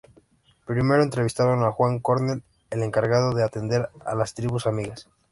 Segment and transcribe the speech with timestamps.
[0.65, 5.07] Primero entrevistaron a Juan Cornell, el encargado de atender a las tribus amigas.